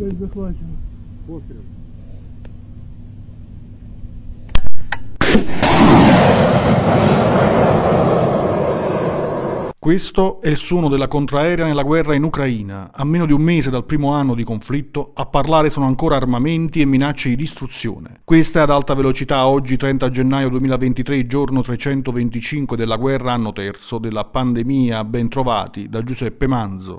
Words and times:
Цель 0.00 0.16
захвачена. 0.16 0.76
Пострел. 1.26 1.62
Questo 9.86 10.40
è 10.40 10.48
il 10.48 10.56
suono 10.56 10.88
della 10.88 11.06
contraerea 11.06 11.64
nella 11.64 11.84
guerra 11.84 12.16
in 12.16 12.24
Ucraina. 12.24 12.90
A 12.92 13.04
meno 13.04 13.24
di 13.24 13.32
un 13.32 13.40
mese 13.40 13.70
dal 13.70 13.84
primo 13.84 14.12
anno 14.12 14.34
di 14.34 14.42
conflitto, 14.42 15.12
a 15.14 15.26
parlare 15.26 15.70
sono 15.70 15.86
ancora 15.86 16.16
armamenti 16.16 16.80
e 16.80 16.84
minacce 16.84 17.28
di 17.28 17.36
distruzione. 17.36 18.22
Questa 18.24 18.58
è 18.58 18.62
ad 18.62 18.70
alta 18.70 18.94
velocità 18.94 19.46
oggi 19.46 19.76
30 19.76 20.10
gennaio 20.10 20.48
2023, 20.48 21.28
giorno 21.28 21.62
325 21.62 22.76
della 22.76 22.96
guerra, 22.96 23.34
anno 23.34 23.52
terzo 23.52 23.98
della 23.98 24.24
pandemia. 24.24 25.04
Ben 25.04 25.28
trovati 25.28 25.88
da 25.88 26.02
Giuseppe 26.02 26.48
Manzo. 26.48 26.98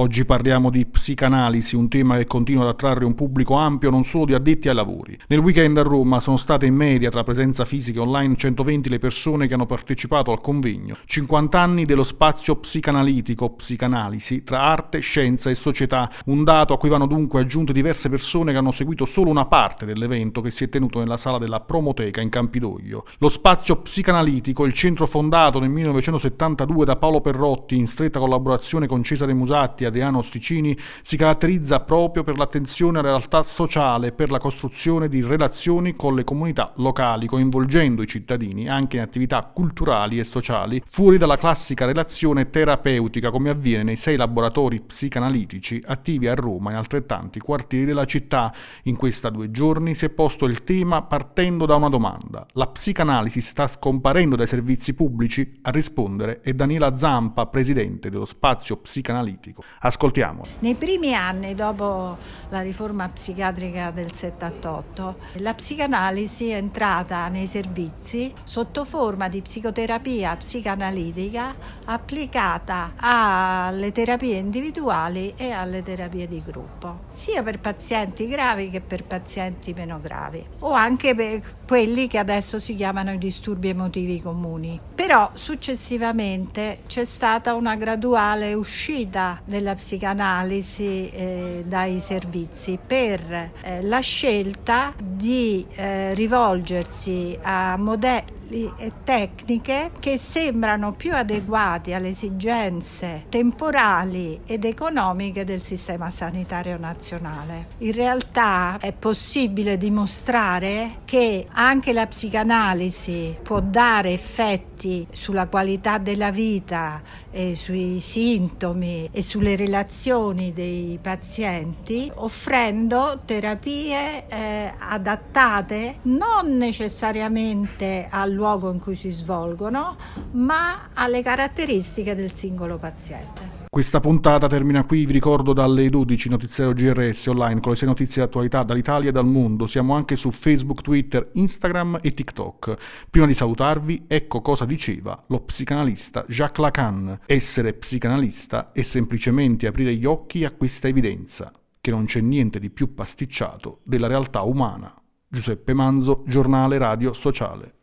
Oggi 0.00 0.24
parliamo 0.24 0.70
di 0.70 0.86
psicanalisi, 0.86 1.76
un 1.76 1.90
tema 1.90 2.16
che 2.16 2.24
continua 2.24 2.62
ad 2.62 2.70
attrarre 2.70 3.04
un 3.04 3.14
pubblico 3.14 3.52
ampio 3.52 3.90
non 3.90 4.04
solo 4.04 4.24
di 4.24 4.32
addetti 4.32 4.70
ai 4.70 4.74
lavori. 4.74 5.18
Nel 5.26 5.40
weekend 5.40 5.76
a 5.76 5.82
Roma 5.82 6.20
sono 6.20 6.38
state 6.38 6.64
in 6.64 6.74
media, 6.74 7.10
tra 7.10 7.22
presenza 7.22 7.66
fisica 7.66 7.98
e 7.98 8.02
online, 8.04 8.34
120 8.34 8.88
le 8.88 8.98
persone 8.98 9.46
che 9.46 9.52
hanno 9.52 9.66
partecipato 9.66 10.32
al 10.32 10.40
convegno. 10.40 10.96
50 11.04 11.60
anni 11.60 11.84
dello 11.84 12.04
spazio 12.04 12.56
psicanalitico, 12.56 13.50
psicanalisi, 13.50 14.42
tra 14.42 14.62
arte, 14.62 15.00
scienza 15.00 15.50
e 15.50 15.54
società, 15.54 16.10
un 16.26 16.44
dato 16.44 16.72
a 16.72 16.78
cui 16.78 16.88
vanno 16.88 17.06
dunque 17.06 17.42
aggiunte 17.42 17.74
diverse 17.74 18.08
persone 18.08 18.52
che 18.52 18.58
hanno 18.58 18.72
seguito 18.72 19.04
solo 19.04 19.28
una 19.28 19.44
parte 19.44 19.84
dell'evento 19.84 20.40
che 20.40 20.50
si 20.50 20.64
è 20.64 20.70
tenuto 20.70 20.98
nella 20.98 21.18
sala 21.18 21.36
della 21.36 21.60
Promoteca 21.60 22.22
in 22.22 22.30
Campidoglio. 22.30 23.04
Lo 23.18 23.28
spazio 23.28 23.76
psicanalitico, 23.76 24.64
il 24.64 24.72
centro 24.72 25.06
fondato 25.06 25.60
nel 25.60 25.68
1972 25.68 26.86
da 26.86 26.96
Paolo 26.96 27.20
Perrotti 27.20 27.76
in 27.76 27.86
stretta 27.86 28.18
collaborazione 28.18 28.86
con 28.86 29.02
Cesare 29.02 29.34
Musatti 29.34 29.88
Adriano 29.90 30.18
Osticini 30.18 30.76
si 31.02 31.16
caratterizza 31.16 31.80
proprio 31.80 32.24
per 32.24 32.38
l'attenzione 32.38 32.98
alla 32.98 33.08
realtà 33.08 33.42
sociale 33.42 34.08
e 34.08 34.12
per 34.12 34.30
la 34.30 34.38
costruzione 34.38 35.08
di 35.08 35.22
relazioni 35.22 35.94
con 35.94 36.14
le 36.14 36.24
comunità 36.24 36.72
locali, 36.76 37.26
coinvolgendo 37.26 38.02
i 38.02 38.06
cittadini 38.06 38.68
anche 38.68 38.96
in 38.96 39.02
attività 39.02 39.42
culturali 39.42 40.18
e 40.18 40.24
sociali, 40.24 40.82
fuori 40.88 41.18
dalla 41.18 41.36
classica 41.36 41.84
relazione 41.84 42.50
terapeutica 42.50 43.30
come 43.30 43.50
avviene 43.50 43.82
nei 43.82 43.96
sei 43.96 44.16
laboratori 44.16 44.80
psicanalitici 44.80 45.82
attivi 45.84 46.26
a 46.26 46.34
Roma 46.34 46.70
e 46.70 46.72
in 46.72 46.78
altrettanti 46.78 47.38
quartieri 47.40 47.84
della 47.84 48.04
città. 48.04 48.52
In 48.84 48.96
questa 48.96 49.30
due 49.30 49.50
giorni 49.50 49.94
si 49.94 50.06
è 50.06 50.10
posto 50.10 50.46
il 50.46 50.64
tema 50.64 51.02
partendo 51.02 51.66
da 51.66 51.74
una 51.74 51.88
domanda. 51.88 52.46
La 52.52 52.66
psicanalisi 52.66 53.40
sta 53.40 53.66
scomparendo 53.66 54.36
dai 54.36 54.46
servizi 54.46 54.94
pubblici? 54.94 55.58
A 55.62 55.70
rispondere 55.70 56.40
è 56.40 56.52
Daniela 56.52 56.96
Zampa, 56.96 57.46
presidente 57.46 58.10
dello 58.10 58.24
spazio 58.24 58.76
psicanalitico. 58.76 59.62
Ascoltiamo. 59.82 60.44
Nei 60.58 60.74
primi 60.74 61.14
anni 61.14 61.54
dopo 61.54 62.14
la 62.50 62.60
riforma 62.60 63.08
psichiatrica 63.08 63.90
del 63.90 64.12
78, 64.12 65.16
la 65.36 65.54
psicanalisi 65.54 66.50
è 66.50 66.56
entrata 66.56 67.28
nei 67.28 67.46
servizi 67.46 68.30
sotto 68.44 68.84
forma 68.84 69.30
di 69.30 69.40
psicoterapia 69.40 70.36
psicanalitica 70.36 71.54
applicata 71.86 72.92
alle 72.96 73.90
terapie 73.92 74.36
individuali 74.36 75.32
e 75.34 75.52
alle 75.52 75.82
terapie 75.82 76.28
di 76.28 76.42
gruppo, 76.44 77.04
sia 77.08 77.42
per 77.42 77.58
pazienti 77.58 78.28
gravi 78.28 78.68
che 78.68 78.82
per 78.82 79.04
pazienti 79.04 79.72
meno 79.72 79.98
gravi, 79.98 80.44
o 80.58 80.72
anche 80.72 81.14
per 81.14 81.40
quelli 81.66 82.06
che 82.06 82.18
adesso 82.18 82.60
si 82.60 82.74
chiamano 82.74 83.12
i 83.12 83.18
disturbi 83.18 83.70
emotivi 83.70 84.20
comuni. 84.20 84.78
Però 84.94 85.30
successivamente 85.32 86.80
c'è 86.86 87.06
stata 87.06 87.54
una 87.54 87.76
graduale 87.76 88.52
uscita 88.52 89.40
della 89.44 89.69
psicanalisi 89.74 91.10
eh, 91.10 91.64
dai 91.66 92.00
servizi 92.00 92.78
per 92.84 93.50
eh, 93.62 93.82
la 93.82 94.00
scelta 94.00 94.92
di 94.98 95.66
eh, 95.74 96.14
rivolgersi 96.14 97.38
a 97.42 97.76
modelli 97.76 98.39
e 98.50 98.92
tecniche 99.04 99.92
che 100.00 100.18
sembrano 100.18 100.92
più 100.92 101.14
adeguati 101.14 101.92
alle 101.92 102.08
esigenze 102.08 103.26
temporali 103.28 104.40
ed 104.44 104.64
economiche 104.64 105.44
del 105.44 105.62
sistema 105.62 106.10
sanitario 106.10 106.76
nazionale. 106.76 107.68
In 107.78 107.92
realtà 107.92 108.78
è 108.80 108.92
possibile 108.92 109.78
dimostrare 109.78 110.98
che 111.04 111.46
anche 111.52 111.92
la 111.92 112.06
psicanalisi 112.06 113.36
può 113.42 113.60
dare 113.60 114.12
effetti 114.12 115.06
sulla 115.12 115.46
qualità 115.46 115.98
della 115.98 116.30
vita 116.30 117.02
e 117.30 117.54
sui 117.54 118.00
sintomi 118.00 119.08
e 119.12 119.22
sulle 119.22 119.54
relazioni 119.54 120.52
dei 120.52 120.98
pazienti 121.00 122.10
offrendo 122.14 123.20
terapie 123.24 124.26
eh, 124.26 124.72
adattate 124.78 125.98
non 126.02 126.56
necessariamente 126.56 128.06
al 128.10 128.39
luogo 128.40 128.72
in 128.72 128.80
cui 128.80 128.96
si 128.96 129.10
svolgono, 129.10 129.96
ma 130.32 130.88
alle 130.94 131.22
caratteristiche 131.22 132.14
del 132.14 132.32
singolo 132.32 132.78
paziente. 132.78 133.58
Questa 133.68 134.00
puntata 134.00 134.48
termina 134.48 134.84
qui, 134.84 135.04
vi 135.04 135.12
ricordo 135.12 135.52
dalle 135.52 135.88
12 135.90 136.28
notiziario 136.30 136.72
GRS 136.72 137.26
online 137.26 137.60
con 137.60 137.72
le 137.72 137.78
6 137.78 137.88
notizie 137.88 138.22
di 138.22 138.28
attualità 138.28 138.62
dall'Italia 138.62 139.10
e 139.10 139.12
dal 139.12 139.26
mondo. 139.26 139.66
Siamo 139.68 139.94
anche 139.94 140.16
su 140.16 140.32
Facebook, 140.32 140.80
Twitter, 140.80 141.30
Instagram 141.34 142.00
e 142.02 142.12
TikTok. 142.12 142.76
Prima 143.10 143.26
di 143.26 143.34
salutarvi, 143.34 144.06
ecco 144.08 144.40
cosa 144.40 144.64
diceva 144.64 145.22
lo 145.28 145.40
psicanalista 145.42 146.24
Jacques 146.26 146.64
Lacan. 146.64 147.20
Essere 147.26 147.74
psicanalista 147.74 148.72
è 148.72 148.82
semplicemente 148.82 149.66
aprire 149.66 149.94
gli 149.94 150.06
occhi 150.06 150.44
a 150.44 150.50
questa 150.50 150.88
evidenza, 150.88 151.52
che 151.80 151.90
non 151.90 152.06
c'è 152.06 152.20
niente 152.20 152.58
di 152.58 152.70
più 152.70 152.94
pasticciato 152.94 153.80
della 153.84 154.08
realtà 154.08 154.40
umana. 154.40 154.92
Giuseppe 155.32 155.74
Manzo, 155.74 156.24
giornale 156.26 156.76
radio 156.76 157.12
sociale. 157.12 157.74